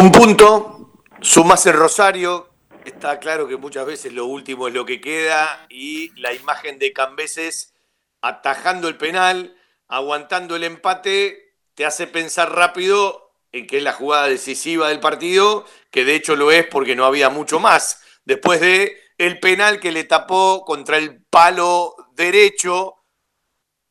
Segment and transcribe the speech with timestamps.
[0.00, 2.48] Un punto, sumás el Rosario,
[2.86, 6.94] está claro que muchas veces lo último es lo que queda y la imagen de
[6.94, 7.74] Cambeses
[8.22, 9.54] atajando el penal,
[9.88, 15.66] aguantando el empate, te hace pensar rápido en que es la jugada decisiva del partido,
[15.90, 18.02] que de hecho lo es porque no había mucho más.
[18.24, 22.94] Después de el penal que le tapó contra el palo derecho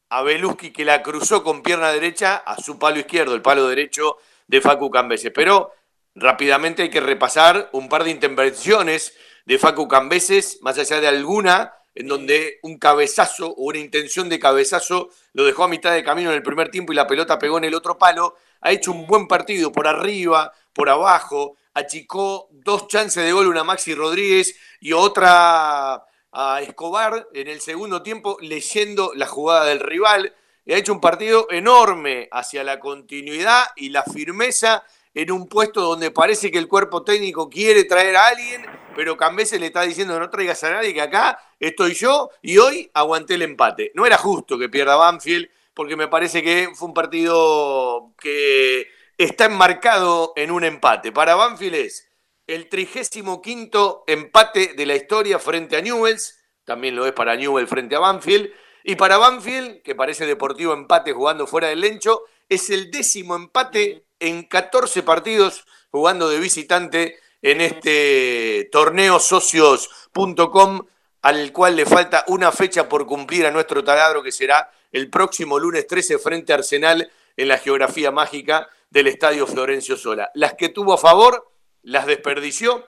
[0.10, 4.18] a Beluski que la cruzó con pierna derecha a su palo izquierdo, el palo derecho
[4.48, 5.32] de Facu Cambeses.
[5.36, 5.72] Pero
[6.20, 9.14] rápidamente hay que repasar un par de intervenciones
[9.46, 14.40] de Facu Cambeses, más allá de alguna, en donde un cabezazo o una intención de
[14.40, 17.58] cabezazo lo dejó a mitad de camino en el primer tiempo y la pelota pegó
[17.58, 18.36] en el otro palo.
[18.62, 23.64] Ha hecho un buen partido por arriba, por abajo, achicó dos chances de gol, una
[23.64, 30.36] Maxi Rodríguez y otra a Escobar en el segundo tiempo, leyendo la jugada del rival.
[30.68, 36.12] Ha hecho un partido enorme hacia la continuidad y la firmeza en un puesto donde
[36.12, 38.66] parece que el cuerpo técnico quiere traer a alguien,
[38.96, 42.90] pero Cambese le está diciendo no traigas a nadie, que acá estoy yo y hoy
[42.94, 43.92] aguanté el empate.
[43.96, 48.88] No era justo que pierda Banfield, porque me parece que fue un partido que
[49.18, 51.12] está enmarcado en un empate.
[51.12, 52.10] Para Banfield es
[52.48, 57.96] el 35 empate de la historia frente a Newells, también lo es para Newell frente
[57.96, 58.52] a Banfield,
[58.84, 64.06] y para Banfield, que parece deportivo empate jugando fuera del Lencho, es el décimo empate
[64.20, 70.86] en 14 partidos jugando de visitante en este torneo socios.com
[71.22, 75.60] al cual le falta una fecha por cumplir a nuestro taladro que será el próximo
[75.60, 80.32] lunes 13 frente Arsenal en la geografía mágica del Estadio Florencio Sola.
[80.34, 81.52] Las que tuvo a favor
[81.84, 82.86] las desperdició.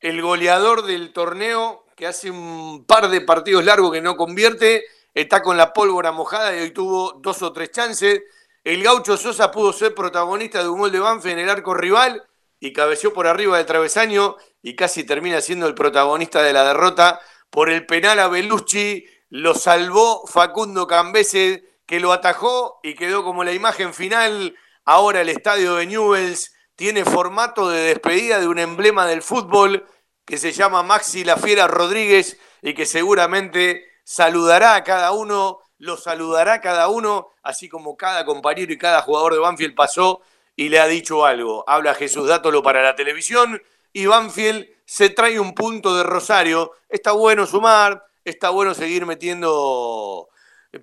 [0.00, 5.42] El goleador del torneo, que hace un par de partidos largos que no convierte, está
[5.42, 8.22] con la pólvora mojada y hoy tuvo dos o tres chances.
[8.66, 12.26] El gaucho Sosa pudo ser protagonista de un gol de Banfe en el arco rival
[12.58, 17.20] y cabeció por arriba del travesaño y casi termina siendo el protagonista de la derrota
[17.48, 19.06] por el penal a Belucci.
[19.28, 24.56] Lo salvó Facundo Cambese, que lo atajó y quedó como la imagen final.
[24.84, 29.86] Ahora el estadio de Newells tiene formato de despedida de un emblema del fútbol
[30.24, 35.96] que se llama Maxi La Fiera Rodríguez y que seguramente saludará a cada uno lo
[35.96, 40.22] saludará cada uno, así como cada compañero y cada jugador de Banfield pasó
[40.54, 41.64] y le ha dicho algo.
[41.66, 46.72] Habla Jesús Dátolo para la televisión y Banfield se trae un punto de Rosario.
[46.88, 50.28] Está bueno sumar, está bueno seguir metiendo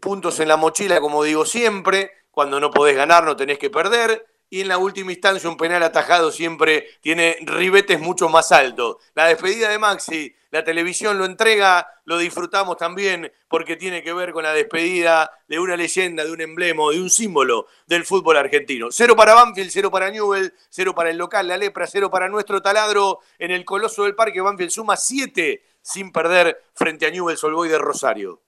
[0.01, 2.11] puntos en la mochila, como digo siempre.
[2.31, 5.81] Cuando no podés ganar, no tenés que perder y en la última instancia un penal
[5.81, 8.97] atajado siempre tiene ribetes mucho más altos.
[9.15, 14.31] La despedida de Maxi, la televisión lo entrega, lo disfrutamos también porque tiene que ver
[14.31, 18.89] con la despedida de una leyenda, de un emblema, de un símbolo del fútbol argentino.
[18.91, 22.61] Cero para Banfield, cero para Newell, cero para el local, la lepra, cero para nuestro
[22.61, 24.39] taladro en el Coloso del Parque.
[24.39, 28.43] Banfield suma siete sin perder frente a Newell Solboy de Rosario.